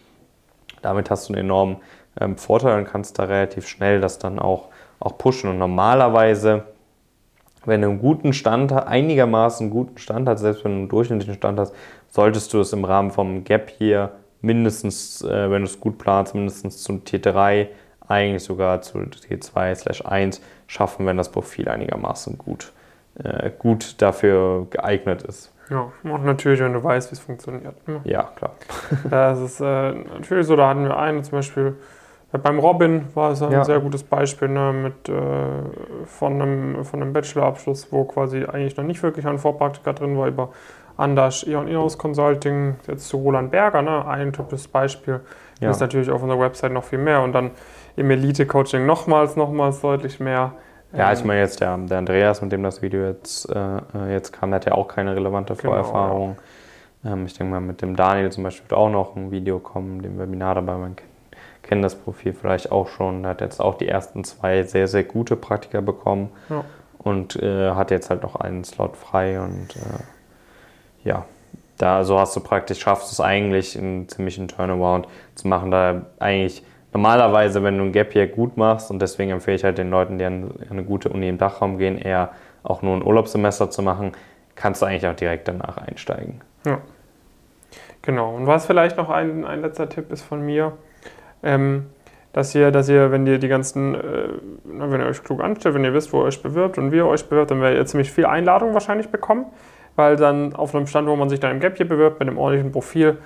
Damit 0.82 1.10
hast 1.10 1.28
du 1.28 1.34
einen 1.34 1.44
enormen 1.44 1.78
ähm, 2.18 2.38
Vorteil 2.38 2.78
und 2.78 2.86
kannst 2.86 3.20
da 3.20 3.26
relativ 3.26 3.68
schnell 3.68 4.00
das 4.00 4.20
dann 4.20 4.40
auch, 4.40 4.70
auch 5.02 5.18
pushen. 5.18 5.50
Und 5.50 5.58
normalerweise, 5.58 6.64
wenn 7.66 7.82
du 7.82 7.90
einen 7.90 8.00
guten 8.00 8.32
Stand, 8.32 8.72
einigermaßen 8.72 9.70
guten 9.70 9.98
Stand 9.98 10.30
hast, 10.30 10.40
selbst 10.40 10.64
wenn 10.64 10.72
du 10.72 10.78
einen 10.78 10.90
durchschnittlichen 10.90 11.36
Stand 11.36 11.60
hast, 11.60 11.76
solltest 12.08 12.54
du 12.54 12.62
es 12.62 12.72
im 12.72 12.86
Rahmen 12.86 13.12
vom 13.12 13.44
Gap 13.44 13.70
hier 13.78 14.14
mindestens, 14.40 15.22
äh, 15.24 15.52
wenn 15.52 15.64
du 15.64 15.68
es 15.68 15.82
gut 15.82 15.98
planst, 15.98 16.36
mindestens 16.36 16.82
zum 16.84 17.04
T3 17.04 17.68
eigentlich 18.08 18.44
sogar 18.44 18.82
zu 18.82 19.00
T2/1 19.00 20.42
schaffen, 20.68 21.06
wenn 21.06 21.18
das 21.18 21.32
Profil 21.32 21.70
einigermaßen 21.70 22.38
gut, 22.38 22.72
äh, 23.24 23.52
gut 23.58 24.02
dafür 24.02 24.68
geeignet 24.70 25.24
ist. 25.24 25.52
Ja, 25.70 25.92
und 26.04 26.26
natürlich, 26.26 26.60
wenn 26.60 26.74
du 26.74 26.84
weißt, 26.84 27.12
wie 27.12 27.16
es 27.16 27.20
funktioniert. 27.20 27.88
Ne? 27.88 28.02
Ja, 28.04 28.30
klar. 28.36 28.52
Das 29.10 29.40
ist 29.40 29.60
äh, 29.60 29.94
natürlich 29.94 30.48
so, 30.48 30.56
da 30.56 30.70
hatten 30.70 30.84
wir 30.84 30.98
einen 30.98 31.24
zum 31.24 31.40
Beispiel, 31.40 31.76
äh, 32.32 32.38
beim 32.38 32.60
Robin 32.60 33.08
war 33.16 33.32
es 33.32 33.42
ein 33.42 33.52
ja. 33.52 33.64
sehr 33.64 33.80
gutes 33.80 34.04
Beispiel 34.04 34.48
ne, 34.48 34.72
mit, 34.74 35.10
äh, 35.10 35.16
von, 36.06 36.42
einem, 36.42 36.86
von 36.86 37.02
einem 37.02 37.14
Bachelorabschluss, 37.14 37.92
wo 37.92 38.04
quasi 38.04 38.46
eigentlich 38.46 38.78
noch 38.78 38.84
nicht 38.84 39.02
wirklich 39.02 39.26
ein 39.26 39.40
Vorpraktiker 39.40 39.94
drin 39.94 40.18
war, 40.18 40.28
über 40.28 40.50
Anders 40.98 41.44
Eon 41.46 41.68
Inhouse 41.68 41.98
Consulting, 41.98 42.76
jetzt 42.88 43.08
zu 43.10 43.18
Roland 43.18 43.52
Berger, 43.52 43.82
ne, 43.82 44.08
ein 44.08 44.34
typisches 44.34 44.68
Beispiel. 44.68 45.22
Ja. 45.60 45.68
Das 45.68 45.78
ist 45.78 45.82
natürlich 45.82 46.10
auf 46.10 46.22
unserer 46.22 46.40
Website 46.40 46.72
noch 46.72 46.84
viel 46.84 47.00
mehr. 47.00 47.22
Und 47.22 47.34
dann 47.34 47.52
im 47.96 48.12
Elite-Coaching 48.12 48.86
nochmals, 48.86 49.36
nochmals 49.36 49.82
deutlich 49.82 50.20
mehr. 50.20 50.54
Ja, 50.94 51.12
ich 51.12 51.22
ähm, 51.22 51.28
meine 51.28 51.40
jetzt 51.42 51.60
der, 51.62 51.78
der 51.78 51.98
Andreas, 51.98 52.42
mit 52.42 52.52
dem 52.52 52.64
das 52.64 52.82
Video 52.82 53.06
jetzt, 53.06 53.50
äh, 53.50 54.12
jetzt 54.12 54.32
kam, 54.32 54.52
der 54.52 54.58
hat 54.58 54.66
ja 54.66 54.74
auch 54.74 54.88
keine 54.88 55.16
relevante 55.16 55.56
genau, 55.56 55.70
Vorerfahrung. 55.70 56.38
Ja. 57.04 57.14
Ähm, 57.14 57.26
ich 57.26 57.34
denke 57.38 57.52
mal, 57.52 57.62
mit 57.62 57.82
dem 57.82 57.96
Daniel 57.96 58.32
zum 58.32 58.44
Beispiel 58.44 58.70
wird 58.70 58.80
auch 58.80 58.90
noch 58.90 59.16
ein 59.16 59.32
Video 59.32 59.60
kommen, 59.60 60.02
dem 60.02 60.18
Webinar 60.18 60.56
dabei. 60.56 60.76
Man 60.76 60.96
kennt, 60.96 61.10
kennt 61.64 61.84
das 61.84 61.96
Profil 61.96 62.34
vielleicht 62.34 62.72
auch 62.72 62.88
schon. 62.88 63.24
Der 63.24 63.32
hat 63.32 63.42
jetzt 63.42 63.60
auch 63.60 63.78
die 63.78 63.88
ersten 63.88 64.24
zwei 64.24 64.64
sehr, 64.64 64.88
sehr 64.88 65.04
gute 65.04 65.36
Praktika 65.36 65.82
bekommen 65.82 66.30
ja. 66.50 66.64
und 67.00 67.36
äh, 67.42 67.72
hat 67.72 67.92
jetzt 67.92 68.10
halt 68.10 68.24
noch 68.24 68.36
einen 68.36 68.64
Slot 68.64 68.96
frei 68.96 69.40
und 69.40 69.76
äh, 69.76 71.08
ja, 71.08 71.26
da 71.78 72.04
so 72.04 72.20
hast 72.20 72.36
du 72.36 72.40
praktisch, 72.40 72.80
schaffst 72.80 73.12
du 73.12 73.14
es 73.14 73.20
eigentlich, 73.20 73.78
einen 73.78 74.08
ziemlichen 74.08 74.48
Turnaround 74.48 75.08
zu 75.36 75.48
machen, 75.48 75.72
da 75.72 76.04
eigentlich 76.20 76.64
normalerweise, 76.96 77.62
wenn 77.62 77.78
du 77.78 77.84
ein 77.84 77.92
Gap 77.92 78.14
hier 78.14 78.26
gut 78.26 78.56
machst, 78.56 78.90
und 78.90 79.02
deswegen 79.02 79.32
empfehle 79.32 79.58
ich 79.58 79.66
halt 79.66 79.78
den 79.78 79.90
Leuten, 79.90 80.18
die 80.18 80.24
an 80.24 80.52
eine 80.70 80.82
gute 80.86 81.10
Uni 81.10 81.28
im 81.28 81.38
Dachraum 81.38 81.78
gehen, 81.78 81.98
eher 81.98 82.30
auch 82.64 82.82
nur 82.82 82.96
ein 82.96 83.04
Urlaubssemester 83.04 83.70
zu 83.70 83.82
machen, 83.82 84.14
kannst 84.56 84.82
du 84.82 84.86
eigentlich 84.86 85.06
auch 85.06 85.16
direkt 85.16 85.50
danach 85.50 85.76
einsteigen. 85.76 86.40
Ja. 86.66 86.80
Genau. 88.02 88.34
Und 88.34 88.48
was 88.48 88.66
vielleicht 88.66 88.96
noch 88.96 89.10
ein, 89.10 89.44
ein 89.44 89.62
letzter 89.62 89.90
Tipp 89.90 90.10
ist 90.10 90.22
von 90.22 90.42
mir, 90.42 90.72
ähm, 91.44 91.88
dass 92.32 92.56
ihr, 92.56 92.72
dass 92.72 92.88
ihr, 92.88 93.12
wenn 93.12 93.28
ihr 93.28 93.40
die 93.40 93.50
ganzen, 93.50 93.96
äh, 93.96 94.30
wenn 94.64 95.02
ihr 95.02 95.08
euch 95.08 95.22
klug 95.22 95.44
anstellt, 95.44 95.76
wenn 95.76 95.84
ihr 95.84 95.94
wisst, 95.94 96.14
wo 96.14 96.22
ihr 96.22 96.28
euch 96.28 96.42
bewirbt 96.42 96.78
und 96.78 96.94
wie 96.94 96.98
ihr 96.98 97.08
euch 97.08 97.28
bewirbt, 97.28 97.52
dann 97.52 97.60
werdet 97.60 97.78
ihr 97.78 97.86
ziemlich 97.88 98.10
viel 98.10 98.26
Einladung 98.26 98.74
wahrscheinlich 98.74 99.10
bekommen, 99.10 99.48
weil 99.98 100.16
dann 100.16 100.56
auf 100.56 100.74
einem 100.74 100.88
Stand, 100.88 101.10
wo 101.10 101.16
man 101.18 101.28
sich 101.28 101.42
dann 101.42 101.52
im 101.52 101.60
Gap 101.60 101.76
hier 101.76 101.90
bewirbt, 101.90 102.22
mit 102.22 102.30
einem 102.30 102.38
ordentlichen 102.38 102.72
Profil, 102.72 103.18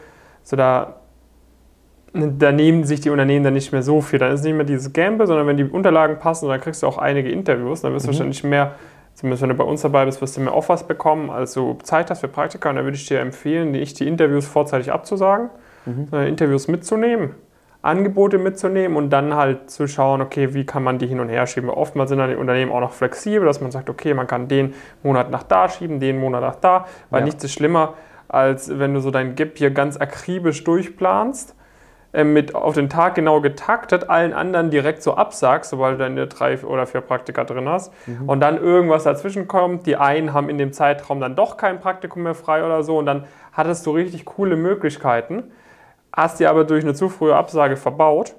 so 0.42 0.56
da, 0.56 0.99
da 2.13 2.51
nehmen 2.51 2.84
sich 2.84 3.01
die 3.01 3.10
Unternehmen 3.10 3.44
dann 3.44 3.54
nicht 3.54 3.72
mehr 3.72 3.84
so 3.84 4.01
viel. 4.01 4.20
Dann 4.20 4.32
ist 4.32 4.44
nicht 4.44 4.56
mehr 4.56 4.66
dieses 4.66 4.94
Gamble, 4.94 5.28
sondern 5.28 5.48
wenn 5.48 5.58
die 5.58 5.63
Unterlagen 5.63 6.20
passen, 6.20 6.50
dann 6.50 6.60
kriegst 6.60 6.82
du 6.84 6.88
auch 6.88 6.98
einige 6.98 7.30
Interviews, 7.30 7.82
dann 7.82 7.94
wirst 7.94 8.06
du 8.06 8.10
mhm. 8.10 8.13
wahrscheinlich 8.13 8.44
mehr 8.44 8.75
zumindest 9.20 9.42
wenn 9.42 9.50
du 9.50 9.56
bei 9.56 9.66
uns 9.66 9.82
dabei 9.82 10.06
bist, 10.06 10.22
wirst 10.22 10.38
du 10.38 10.42
mehr 10.42 10.56
Offers 10.56 10.88
bekommen, 10.88 11.30
als 11.30 11.54
du 11.54 11.78
Zeit 11.84 12.10
hast 12.10 12.22
für 12.22 12.30
Praktika. 12.30 12.70
Und 12.70 12.78
da 12.78 12.84
würde 12.84 12.96
ich 12.96 13.06
dir 13.06 13.20
empfehlen, 13.20 13.72
nicht 13.72 14.00
die 14.00 14.08
Interviews 14.08 14.48
vorzeitig 14.48 14.94
abzusagen, 14.94 15.50
mhm. 15.86 16.08
sondern 16.10 16.28
Interviews 16.30 16.70
mitzunehmen, 16.70 17.36
Angebote 17.82 18.38
mitzunehmen 18.38 18.96
und 18.96 19.10
dann 19.10 19.36
halt 19.36 19.70
zu 19.70 19.88
schauen, 19.88 20.22
okay, 20.22 20.54
wie 20.54 20.66
kann 20.66 20.84
man 20.84 21.00
die 21.00 21.08
hin 21.08 21.20
und 21.20 21.28
her 21.28 21.48
schieben. 21.48 21.70
Oftmals 21.70 22.10
sind 22.10 22.20
dann 22.20 22.30
die 22.30 22.38
Unternehmen 22.38 22.72
auch 22.72 22.80
noch 22.80 22.94
flexibel, 22.94 23.46
dass 23.46 23.60
man 23.60 23.72
sagt, 23.72 23.89
okay, 23.89 24.13
man 24.13 24.25
kann 24.25 24.48
den 24.48 24.74
Monat 25.04 25.30
nach 25.32 25.44
da 25.44 25.68
schieben, 25.68 26.00
den 26.00 26.18
Monat 26.18 26.42
nach 26.42 26.56
da, 26.56 26.86
weil 27.10 27.20
ja. 27.20 27.25
nichts 27.25 27.44
ist 27.44 27.51
schlimmer, 27.51 27.96
als 28.30 28.80
wenn 28.80 28.94
du 28.94 29.01
so 29.01 29.12
dein 29.12 29.36
Gap 29.36 29.58
hier 29.58 29.72
ganz 29.72 29.98
akribisch 29.98 30.63
durchplanst 30.63 31.56
mit 32.12 32.56
auf 32.56 32.74
den 32.74 32.89
Tag 32.89 33.16
genau 33.16 33.39
getaktet, 33.39 34.10
allen 34.10 34.34
anderen 34.34 34.72
direkt 34.72 35.04
so 35.04 35.13
absagst, 35.13 35.70
sobald 35.70 35.96
du 35.96 36.00
deine 36.00 36.28
drei 36.28 36.58
oder 36.63 36.88
vier 36.88 37.01
Praktika 37.01 37.44
drin 37.44 37.70
hast 37.70 37.94
mhm. 38.08 38.28
und 38.28 38.39
dann 38.39 38.58
irgendwas 38.58 39.04
dazwischen 39.04 39.48
kommt. 39.48 39.86
Die 39.86 39.96
einen 39.96 40.34
haben 40.34 40.50
in 40.50 40.58
dem 40.58 40.74
Zeitraum 40.74 41.20
dann 41.20 41.36
doch 41.36 41.58
kein 41.58 41.80
Praktikum 41.80 42.24
mehr 42.24 42.34
frei 42.34 42.66
oder 42.66 42.82
so 42.82 42.98
und 42.98 43.06
dann 43.06 43.25
hattest 43.54 43.86
du 43.86 43.92
richtig 43.92 44.25
coole 44.25 44.56
Möglichkeiten, 44.56 45.51
hast 46.12 46.39
dir 46.39 46.50
aber 46.50 46.63
durch 46.63 46.84
eine 46.84 46.96
zu 46.96 47.10
frühe 47.10 47.36
Absage 47.36 47.78
verbaut 47.78 48.36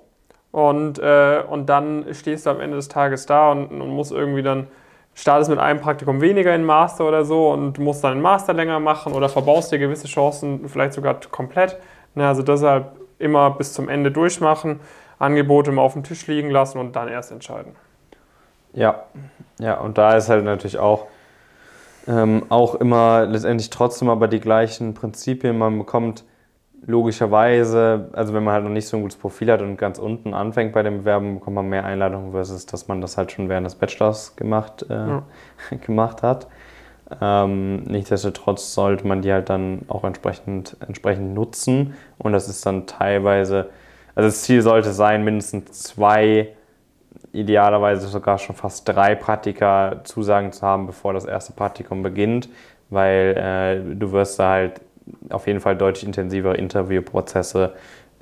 und, 0.50 0.98
äh, 0.98 1.42
und 1.48 1.66
dann 1.66 2.06
stehst 2.12 2.46
du 2.46 2.50
am 2.50 2.60
Ende 2.60 2.76
des 2.76 2.88
Tages 2.88 3.26
da 3.26 3.52
und, 3.52 3.68
und 3.68 3.88
musst 3.88 4.10
irgendwie 4.10 4.42
dann 4.42 4.66
startest 5.14 5.50
mit 5.50 5.60
einem 5.60 5.80
Praktikum 5.80 6.20
weniger 6.20 6.54
in 6.54 6.64
Master 6.64 7.06
oder 7.06 7.24
so 7.24 7.50
und 7.50 7.78
musst 7.78 8.02
dann 8.02 8.14
den 8.14 8.22
Master 8.22 8.52
länger 8.52 8.80
machen 8.80 9.12
oder 9.12 9.28
verbaust 9.28 9.70
dir 9.70 9.78
gewisse 9.78 10.08
Chancen 10.08 10.68
vielleicht 10.68 10.94
sogar 10.94 11.18
komplett. 11.30 11.78
Na, 12.14 12.28
also 12.28 12.42
deshalb 12.42 12.99
immer 13.20 13.50
bis 13.50 13.72
zum 13.72 13.88
Ende 13.88 14.10
durchmachen, 14.10 14.80
Angebote 15.18 15.70
mal 15.72 15.82
auf 15.82 15.92
dem 15.92 16.02
Tisch 16.02 16.26
liegen 16.26 16.50
lassen 16.50 16.78
und 16.78 16.96
dann 16.96 17.08
erst 17.08 17.30
entscheiden. 17.30 17.76
Ja, 18.72 19.04
ja, 19.58 19.78
und 19.78 19.98
da 19.98 20.16
ist 20.16 20.28
halt 20.28 20.44
natürlich 20.44 20.78
auch, 20.78 21.06
ähm, 22.06 22.44
auch 22.48 22.76
immer 22.76 23.26
letztendlich 23.26 23.70
trotzdem 23.70 24.08
aber 24.08 24.28
die 24.28 24.40
gleichen 24.40 24.94
Prinzipien. 24.94 25.58
Man 25.58 25.78
bekommt 25.78 26.24
logischerweise, 26.86 28.08
also 28.12 28.32
wenn 28.32 28.44
man 28.44 28.54
halt 28.54 28.64
noch 28.64 28.70
nicht 28.70 28.86
so 28.88 28.96
ein 28.96 29.02
gutes 29.02 29.18
Profil 29.18 29.50
hat 29.52 29.60
und 29.60 29.76
ganz 29.76 29.98
unten 29.98 30.32
anfängt 30.32 30.72
bei 30.72 30.82
dem 30.82 30.98
Bewerben, 30.98 31.34
bekommt 31.34 31.56
man 31.56 31.68
mehr 31.68 31.84
Einladungen 31.84 32.32
versus, 32.32 32.64
dass 32.66 32.88
man 32.88 33.00
das 33.00 33.18
halt 33.18 33.32
schon 33.32 33.48
während 33.48 33.66
des 33.66 33.74
Bachelors 33.74 34.36
gemacht, 34.36 34.86
äh, 34.88 34.94
ja. 34.94 35.22
gemacht 35.86 36.22
hat. 36.22 36.46
Ähm, 37.20 37.82
nichtsdestotrotz 37.84 38.74
sollte 38.74 39.06
man 39.06 39.22
die 39.22 39.32
halt 39.32 39.48
dann 39.48 39.82
auch 39.88 40.04
entsprechend, 40.04 40.76
entsprechend 40.86 41.34
nutzen 41.34 41.94
und 42.18 42.32
das 42.32 42.48
ist 42.48 42.64
dann 42.64 42.86
teilweise, 42.86 43.70
also 44.14 44.28
das 44.28 44.42
Ziel 44.42 44.62
sollte 44.62 44.92
sein, 44.92 45.24
mindestens 45.24 45.82
zwei, 45.82 46.54
idealerweise 47.32 48.06
sogar 48.06 48.38
schon 48.38 48.54
fast 48.54 48.88
drei 48.88 49.14
Praktika 49.14 50.00
Zusagen 50.04 50.52
zu 50.52 50.62
haben, 50.62 50.86
bevor 50.86 51.12
das 51.12 51.24
erste 51.24 51.52
Praktikum 51.52 52.02
beginnt, 52.02 52.48
weil 52.90 53.36
äh, 53.36 53.96
du 53.96 54.12
wirst 54.12 54.38
da 54.38 54.50
halt 54.50 54.80
auf 55.30 55.46
jeden 55.46 55.60
Fall 55.60 55.76
deutlich 55.76 56.04
intensivere 56.04 56.56
Interviewprozesse 56.56 57.72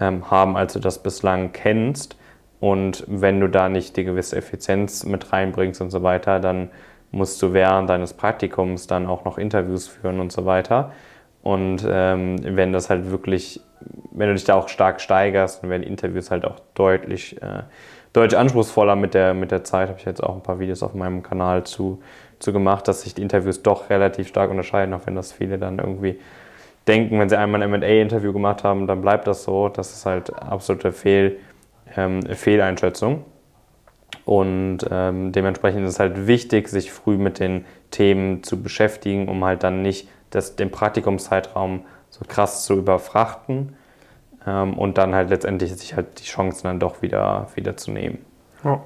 ähm, 0.01 0.31
haben, 0.31 0.57
als 0.57 0.73
du 0.73 0.79
das 0.79 1.03
bislang 1.03 1.53
kennst. 1.53 2.17
Und 2.61 3.05
wenn 3.07 3.41
du 3.41 3.49
da 3.49 3.69
nicht 3.69 3.97
die 3.97 4.05
gewisse 4.05 4.37
Effizienz 4.37 5.05
mit 5.05 5.33
reinbringst 5.33 5.81
und 5.81 5.91
so 5.91 6.03
weiter, 6.03 6.41
dann 6.41 6.71
musst 7.11 7.41
du 7.43 7.53
während 7.53 7.89
deines 7.89 8.15
Praktikums 8.15 8.87
dann 8.87 9.07
auch 9.07 9.25
noch 9.25 9.39
Interviews 9.39 9.89
führen 9.89 10.21
und 10.21 10.33
so 10.33 10.45
weiter. 10.45 10.93
Und 11.43 11.87
ähm, 11.89 12.37
wenn 12.43 12.73
das 12.73 12.91
halt 12.91 13.11
wirklich, 13.11 13.61
wenn 14.11 14.29
du 14.29 14.35
dich 14.35 14.45
da 14.45 14.55
auch 14.55 14.69
stark 14.69 15.01
steigerst 15.01 15.63
und 15.63 15.71
werden 15.71 15.83
Interviews 15.83 16.31
halt 16.31 16.45
auch 16.45 16.61
deutlich, 16.75 17.41
äh, 17.41 17.63
deutlich 18.13 18.39
anspruchsvoller 18.39 18.97
mit 18.97 19.15
der, 19.15 19.35
mit 19.35 19.51
der 19.51 19.65
Zeit, 19.65 19.89
habe 19.89 19.99
ich 19.99 20.05
jetzt 20.05 20.23
auch 20.23 20.35
ein 20.35 20.43
paar 20.43 20.59
Videos 20.59 20.83
auf 20.83 20.95
meinem 20.95 21.23
Kanal 21.23 21.65
zu, 21.65 22.03
zu 22.39 22.53
gemacht, 22.53 22.89
dass 22.89 23.03
sich 23.03 23.15
die 23.15 23.23
Interviews 23.23 23.63
doch 23.63 23.89
relativ 23.89 24.29
stark 24.29 24.51
unterscheiden, 24.51 24.93
auch 24.95 25.07
wenn 25.07 25.15
das 25.15 25.33
viele 25.33 25.59
dann 25.59 25.79
irgendwie 25.79 26.19
denken, 26.87 27.21
wenn 27.21 27.29
sie 27.29 27.39
einmal 27.39 27.63
ein 27.63 27.71
MA-Interview 27.71 28.33
gemacht 28.33 28.65
haben, 28.65 28.87
dann 28.87 29.01
bleibt 29.01 29.27
das 29.27 29.45
so. 29.45 29.69
Das 29.69 29.93
ist 29.93 30.07
halt 30.07 30.33
absolute 30.35 30.93
Fehl, 30.93 31.39
ähm, 31.97 32.23
Fehleinschätzung. 32.23 33.25
Und 34.29 34.81
ähm, 34.91 35.33
dementsprechend 35.33 35.87
ist 35.87 35.93
es 35.93 36.01
halt 36.01 36.27
wichtig, 36.27 36.69
sich 36.69 36.93
früh 36.93 37.17
mit 37.17 37.39
den 37.39 37.65
Themen 37.91 38.43
zu 38.43 38.63
beschäftigen, 38.63 39.27
um 39.27 39.43
halt 39.43 39.63
dann 39.63 39.81
nicht 39.81 40.07
das, 40.29 40.55
den 40.55 40.71
Praktikumszeitraum 40.71 41.87
so 42.11 42.27
krass 42.29 42.67
zu 42.67 42.75
überfrachten 42.75 43.75
ähm, 44.47 44.77
und 44.77 44.99
dann 44.99 45.15
halt 45.15 45.31
letztendlich 45.31 45.75
sich 45.75 45.97
halt 45.97 46.21
die 46.21 46.25
Chancen 46.25 46.65
dann 46.65 46.79
doch 46.79 47.01
wieder, 47.01 47.47
wieder 47.55 47.79
zu 47.79 47.91
nehmen. 47.91 48.19
Ja. 48.65 48.83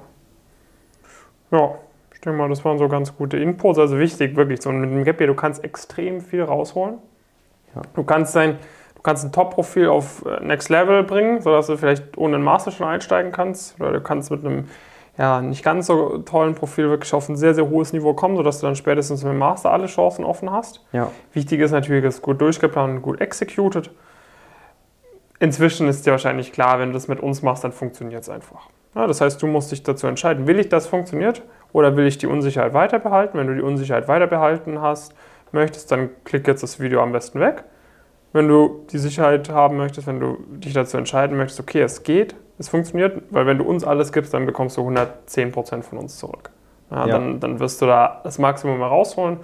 Ja, 1.51 1.75
ich 2.13 2.21
denke 2.21 2.39
mal, 2.39 2.47
das 2.47 2.63
waren 2.63 2.77
so 2.77 2.87
ganz 2.87 3.13
gute 3.13 3.35
Infos. 3.35 3.77
Also 3.77 3.99
wichtig, 3.99 4.37
wirklich, 4.37 4.61
so 4.61 4.71
mit 4.71 4.89
dem 4.89 5.03
Gap 5.03 5.19
Year, 5.19 5.27
du 5.27 5.35
kannst 5.35 5.61
extrem 5.65 6.21
viel 6.21 6.43
rausholen. 6.43 6.99
Ja. 7.75 7.81
Du 7.93 8.05
kannst 8.05 8.33
dein, 8.33 8.59
du 8.95 9.01
kannst 9.01 9.25
ein 9.25 9.33
Top-Profil 9.33 9.89
auf 9.89 10.23
äh, 10.25 10.41
Next 10.41 10.69
Level 10.69 11.03
bringen, 11.03 11.41
sodass 11.41 11.67
du 11.67 11.75
vielleicht 11.75 12.17
ohne 12.17 12.35
einen 12.35 12.45
Master 12.45 12.71
schon 12.71 12.87
einsteigen 12.87 13.33
kannst. 13.33 13.77
Oder 13.81 13.91
du 13.91 13.99
kannst 13.99 14.31
mit 14.31 14.45
einem 14.45 14.69
ja, 15.17 15.41
nicht 15.41 15.63
ganz 15.63 15.87
so 15.87 16.17
tollen 16.19 16.55
Profil 16.55 16.89
wirklich 16.89 17.13
auf 17.13 17.29
ein 17.29 17.35
sehr, 17.35 17.53
sehr 17.53 17.69
hohes 17.69 17.93
Niveau 17.93 18.13
kommen, 18.13 18.35
sodass 18.35 18.59
du 18.59 18.65
dann 18.65 18.75
spätestens 18.75 19.23
mit 19.23 19.33
dem 19.33 19.37
Master 19.37 19.71
alle 19.71 19.85
Chancen 19.85 20.25
offen 20.25 20.51
hast. 20.51 20.83
Ja. 20.91 21.11
Wichtig 21.33 21.59
ist 21.59 21.71
natürlich, 21.71 22.03
dass 22.03 22.15
es 22.15 22.21
gut 22.21 22.41
durchgeplant 22.41 22.95
und 22.95 23.01
gut 23.03 23.21
executed. 23.21 23.91
Inzwischen 25.39 25.87
ist 25.87 26.05
dir 26.05 26.11
wahrscheinlich 26.11 26.51
klar, 26.51 26.79
wenn 26.79 26.89
du 26.89 26.93
das 26.93 27.07
mit 27.07 27.19
uns 27.19 27.41
machst, 27.43 27.63
dann 27.63 27.73
funktioniert 27.73 28.23
es 28.23 28.29
einfach. 28.29 28.69
Ja, 28.95 29.07
das 29.07 29.21
heißt, 29.21 29.41
du 29.41 29.47
musst 29.47 29.71
dich 29.71 29.83
dazu 29.83 30.07
entscheiden, 30.07 30.47
will 30.47 30.59
ich, 30.59 30.69
dass 30.69 30.87
funktioniert 30.87 31.43
oder 31.73 31.95
will 31.95 32.07
ich 32.07 32.17
die 32.17 32.27
Unsicherheit 32.27 32.73
weiter 32.73 32.99
behalten? 32.99 33.37
Wenn 33.37 33.47
du 33.47 33.55
die 33.55 33.61
Unsicherheit 33.61 34.07
weiter 34.07 34.27
behalten 34.27 34.81
hast, 34.81 35.13
möchtest, 35.51 35.91
dann 35.91 36.09
klick 36.23 36.47
jetzt 36.47 36.63
das 36.63 36.79
Video 36.79 37.01
am 37.01 37.11
besten 37.11 37.39
weg. 37.39 37.63
Wenn 38.31 38.47
du 38.47 38.85
die 38.91 38.97
Sicherheit 38.97 39.49
haben 39.49 39.77
möchtest, 39.77 40.07
wenn 40.07 40.19
du 40.19 40.37
dich 40.49 40.73
dazu 40.73 40.97
entscheiden 40.97 41.37
möchtest, 41.37 41.59
okay, 41.59 41.81
es 41.81 42.01
geht, 42.03 42.35
es 42.57 42.69
funktioniert, 42.69 43.21
weil 43.31 43.45
wenn 43.45 43.57
du 43.57 43.63
uns 43.63 43.83
alles 43.83 44.11
gibst, 44.11 44.33
dann 44.33 44.45
bekommst 44.45 44.77
du 44.77 44.81
110% 44.87 45.83
von 45.83 45.97
uns 45.97 46.17
zurück. 46.17 46.51
Ja, 46.91 47.07
ja. 47.07 47.13
Dann, 47.13 47.39
dann 47.39 47.59
wirst 47.59 47.81
du 47.81 47.85
da 47.85 48.21
das 48.23 48.37
Maximum 48.37 48.77
herausholen. 48.77 49.39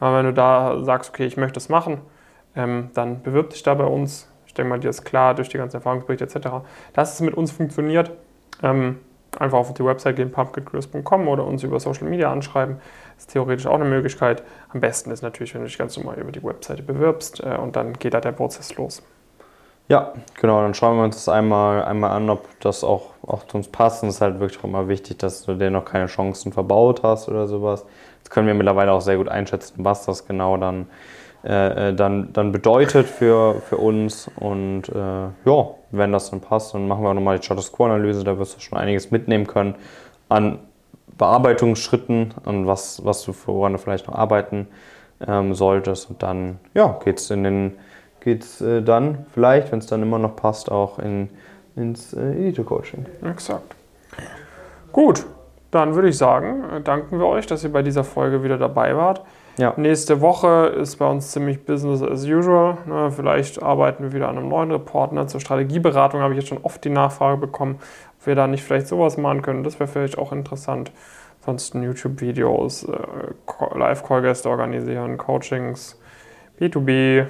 Aber 0.00 0.18
wenn 0.18 0.26
du 0.26 0.32
da 0.32 0.82
sagst, 0.82 1.10
okay, 1.10 1.26
ich 1.26 1.36
möchte 1.36 1.58
es 1.58 1.68
machen, 1.68 1.98
ähm, 2.54 2.90
dann 2.94 3.22
bewirb 3.22 3.50
dich 3.50 3.62
da 3.62 3.74
bei 3.74 3.84
uns. 3.84 4.30
Ich 4.46 4.54
denke 4.54 4.70
mal, 4.70 4.80
dir 4.80 4.90
ist 4.90 5.04
klar 5.04 5.34
durch 5.34 5.48
die 5.48 5.58
ganzen 5.58 5.76
Erfahrungsberichte 5.76 6.24
etc., 6.24 6.48
dass 6.92 7.14
es 7.14 7.20
mit 7.20 7.34
uns 7.34 7.52
funktioniert. 7.52 8.10
Ähm, 8.62 8.98
einfach 9.38 9.58
auf 9.58 9.74
die 9.74 9.84
Website 9.84 10.16
gehen, 10.16 10.30
pumpkincurious.com 10.30 11.28
oder 11.28 11.44
uns 11.44 11.62
über 11.62 11.78
Social 11.78 12.08
Media 12.08 12.32
anschreiben. 12.32 12.76
Das 13.16 13.24
ist 13.24 13.32
theoretisch 13.32 13.66
auch 13.66 13.74
eine 13.74 13.84
Möglichkeit. 13.84 14.42
Am 14.70 14.80
besten 14.80 15.10
ist 15.10 15.22
natürlich, 15.22 15.54
wenn 15.54 15.62
du 15.62 15.66
dich 15.66 15.76
ganz 15.76 15.96
normal 15.96 16.18
über 16.18 16.32
die 16.32 16.42
Webseite 16.42 16.82
bewirbst 16.82 17.42
äh, 17.44 17.56
und 17.56 17.76
dann 17.76 17.94
geht 17.94 18.14
da 18.14 18.20
der 18.20 18.32
Prozess 18.32 18.74
los. 18.76 19.02
Ja, 19.88 20.14
genau, 20.40 20.62
dann 20.62 20.74
schauen 20.74 20.96
wir 20.96 21.04
uns 21.04 21.14
das 21.14 21.28
einmal, 21.28 21.84
einmal 21.84 22.10
an, 22.10 22.28
ob 22.28 22.48
das 22.58 22.82
auch, 22.82 23.10
auch 23.24 23.46
zu 23.46 23.58
uns 23.58 23.68
passt. 23.68 24.02
Und 24.02 24.08
es 24.08 24.16
ist 24.16 24.20
halt 24.20 24.40
wirklich 24.40 24.58
auch 24.58 24.64
immer 24.64 24.88
wichtig, 24.88 25.18
dass 25.18 25.44
du 25.44 25.54
dir 25.54 25.70
noch 25.70 25.84
keine 25.84 26.06
Chancen 26.06 26.52
verbaut 26.52 27.04
hast 27.04 27.28
oder 27.28 27.46
sowas. 27.46 27.86
Das 28.22 28.30
können 28.30 28.48
wir 28.48 28.54
mittlerweile 28.54 28.90
auch 28.92 29.00
sehr 29.00 29.16
gut 29.16 29.28
einschätzen, 29.28 29.84
was 29.84 30.04
das 30.04 30.26
genau 30.26 30.56
dann, 30.56 30.86
äh, 31.44 31.90
äh 31.90 31.94
dann, 31.94 32.32
dann 32.32 32.50
bedeutet 32.50 33.06
für, 33.06 33.60
für 33.60 33.76
uns. 33.76 34.28
Und 34.40 34.88
äh, 34.88 35.28
ja, 35.44 35.68
wenn 35.92 36.10
das 36.10 36.30
dann 36.30 36.40
passt, 36.40 36.74
dann 36.74 36.88
machen 36.88 37.04
wir 37.04 37.10
auch 37.10 37.14
nochmal 37.14 37.38
die 37.38 37.44
Status 37.44 37.70
Quo-Analyse. 37.70 38.24
Da 38.24 38.36
wirst 38.40 38.56
du 38.56 38.60
schon 38.60 38.78
einiges 38.78 39.12
mitnehmen 39.12 39.46
können 39.46 39.76
an 40.28 40.58
Bearbeitungsschritten 41.16 42.34
und 42.44 42.66
was, 42.66 43.04
was 43.04 43.22
du, 43.24 43.32
woran 43.46 43.72
du 43.74 43.78
vielleicht 43.78 44.08
noch 44.08 44.16
arbeiten 44.16 44.66
ähm, 45.24 45.54
solltest. 45.54 46.10
Und 46.10 46.24
dann 46.24 46.58
ja, 46.74 46.98
geht 47.04 47.18
es 47.20 47.30
in 47.30 47.44
den 47.44 47.78
geht 48.26 48.42
es 48.42 48.60
äh, 48.60 48.82
dann 48.82 49.24
vielleicht, 49.32 49.70
wenn 49.70 49.78
es 49.78 49.86
dann 49.86 50.02
immer 50.02 50.18
noch 50.18 50.34
passt, 50.34 50.68
auch 50.68 50.98
in, 50.98 51.30
ins 51.76 52.12
äh, 52.12 52.32
Elite-Coaching. 52.32 53.06
Exakt. 53.24 53.76
Gut, 54.90 55.24
dann 55.70 55.94
würde 55.94 56.08
ich 56.08 56.18
sagen, 56.18 56.64
äh, 56.64 56.80
danken 56.80 57.20
wir 57.20 57.26
euch, 57.26 57.46
dass 57.46 57.62
ihr 57.62 57.70
bei 57.70 57.82
dieser 57.82 58.02
Folge 58.02 58.42
wieder 58.42 58.58
dabei 58.58 58.96
wart. 58.96 59.22
Ja. 59.58 59.74
Nächste 59.76 60.20
Woche 60.20 60.74
ist 60.76 60.96
bei 60.96 61.08
uns 61.08 61.30
ziemlich 61.30 61.64
Business 61.64 62.02
as 62.02 62.24
usual. 62.24 62.78
Ne, 62.86 63.12
vielleicht 63.12 63.62
arbeiten 63.62 64.02
wir 64.02 64.12
wieder 64.12 64.28
an 64.28 64.38
einem 64.38 64.48
neuen 64.48 64.72
Report. 64.72 65.12
Ne, 65.12 65.28
zur 65.28 65.38
Strategieberatung 65.38 66.20
habe 66.20 66.34
ich 66.34 66.40
jetzt 66.40 66.48
schon 66.48 66.64
oft 66.64 66.84
die 66.84 66.90
Nachfrage 66.90 67.36
bekommen, 67.36 67.78
ob 68.18 68.26
wir 68.26 68.34
da 68.34 68.48
nicht 68.48 68.64
vielleicht 68.64 68.88
sowas 68.88 69.18
machen 69.18 69.42
können. 69.42 69.62
Das 69.62 69.78
wäre 69.78 69.86
vielleicht 69.86 70.18
auch 70.18 70.32
interessant. 70.32 70.90
Ansonsten 71.42 71.84
YouTube-Videos, 71.84 72.88
äh, 72.88 73.78
Live-Call-Gäste 73.78 74.48
organisieren, 74.50 75.16
Coachings, 75.16 75.96
B2B, 76.58 77.26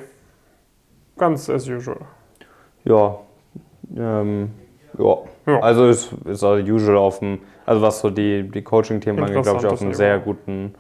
Ganz 1.17 1.49
as 1.49 1.69
usual. 1.69 1.99
Ja, 2.85 3.19
ähm, 3.97 4.51
Ja. 4.99 5.17
Ja. 5.47 5.61
Also 5.61 5.87
ist, 5.87 6.13
ist 6.25 6.43
auch 6.43 6.57
usual 6.57 6.97
auf 6.97 7.21
dem, 7.21 7.39
also 7.65 7.81
was 7.81 8.01
so 8.01 8.11
die, 8.11 8.49
die 8.51 8.63
Coaching-Themen 8.63 9.23
angeht, 9.23 9.43
glaube 9.45 9.61
ich, 9.61 9.67
auf 9.67 9.81
einem 9.81 9.95
sehr 9.95 10.19
guten, 10.19 10.75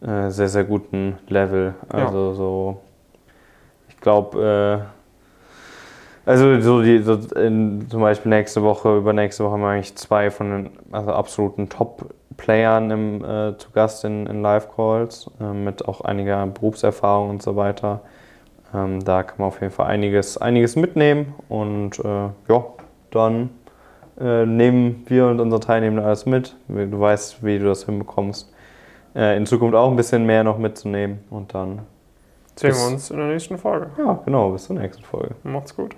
äh, 0.00 0.30
sehr, 0.30 0.48
sehr 0.48 0.64
guten 0.64 1.18
Level. 1.28 1.74
Ja. 1.92 2.06
Also 2.06 2.32
so, 2.34 2.80
ich 3.88 3.96
glaube, 3.96 4.86
äh, 6.26 6.30
also 6.30 6.60
so 6.60 6.82
die, 6.82 7.02
so 7.02 7.18
in, 7.36 7.86
zum 7.90 8.00
Beispiel 8.00 8.30
nächste 8.30 8.62
Woche, 8.62 8.96
übernächste 8.96 9.44
Woche 9.44 9.52
haben 9.54 9.62
wir 9.62 9.68
eigentlich 9.68 9.96
zwei 9.96 10.30
von 10.30 10.50
den 10.50 10.70
also 10.92 11.12
absoluten 11.12 11.68
Top-Playern 11.68 12.90
im, 12.90 13.24
äh, 13.24 13.58
zu 13.58 13.70
Gast 13.72 14.04
in, 14.04 14.26
in 14.26 14.42
Live-Calls, 14.42 15.30
äh, 15.40 15.52
mit 15.52 15.86
auch 15.88 16.02
einiger 16.02 16.46
Berufserfahrung 16.46 17.30
und 17.30 17.42
so 17.42 17.56
weiter. 17.56 18.00
Ähm, 18.74 19.04
da 19.04 19.22
kann 19.22 19.36
man 19.38 19.48
auf 19.48 19.60
jeden 19.60 19.72
Fall 19.72 19.86
einiges, 19.86 20.36
einiges 20.38 20.76
mitnehmen 20.76 21.34
und 21.48 21.98
äh, 22.00 22.28
ja, 22.48 22.64
dann 23.10 23.50
äh, 24.20 24.44
nehmen 24.46 25.04
wir 25.06 25.26
und 25.28 25.40
unsere 25.40 25.60
Teilnehmer 25.60 26.04
alles 26.04 26.26
mit. 26.26 26.56
Du 26.68 26.98
weißt, 27.00 27.44
wie 27.44 27.58
du 27.58 27.66
das 27.66 27.84
hinbekommst, 27.86 28.52
äh, 29.14 29.36
in 29.36 29.46
Zukunft 29.46 29.74
auch 29.74 29.90
ein 29.90 29.96
bisschen 29.96 30.26
mehr 30.26 30.44
noch 30.44 30.58
mitzunehmen 30.58 31.20
und 31.30 31.54
dann, 31.54 31.80
Sehen 32.56 32.74
wir 32.74 32.86
uns 32.86 33.10
in 33.10 33.16
der 33.18 33.26
nächsten 33.28 33.58
Folge. 33.58 33.88
ja, 33.98 34.18
genau, 34.24 34.50
bis 34.50 34.64
zur 34.64 34.76
nächsten 34.76 35.02
Folge. 35.04 35.34
Macht's 35.42 35.74
gut. 35.74 35.96